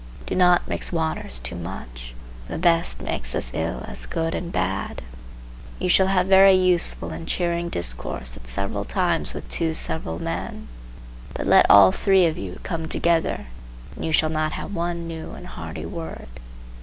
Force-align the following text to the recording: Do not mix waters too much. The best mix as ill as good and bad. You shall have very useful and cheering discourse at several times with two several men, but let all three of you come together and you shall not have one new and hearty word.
Do 0.25 0.33
not 0.33 0.67
mix 0.67 0.91
waters 0.91 1.37
too 1.37 1.53
much. 1.55 2.15
The 2.47 2.57
best 2.57 3.03
mix 3.03 3.35
as 3.35 3.51
ill 3.53 3.83
as 3.85 4.07
good 4.07 4.33
and 4.33 4.51
bad. 4.51 5.03
You 5.77 5.89
shall 5.89 6.07
have 6.07 6.25
very 6.25 6.55
useful 6.55 7.11
and 7.11 7.27
cheering 7.27 7.69
discourse 7.69 8.35
at 8.35 8.47
several 8.47 8.83
times 8.83 9.35
with 9.35 9.47
two 9.47 9.75
several 9.75 10.17
men, 10.19 10.67
but 11.35 11.45
let 11.45 11.69
all 11.69 11.91
three 11.91 12.25
of 12.25 12.35
you 12.35 12.59
come 12.63 12.87
together 12.87 13.45
and 13.95 14.03
you 14.03 14.11
shall 14.11 14.31
not 14.31 14.53
have 14.53 14.73
one 14.73 15.07
new 15.07 15.33
and 15.33 15.45
hearty 15.45 15.85
word. 15.85 16.29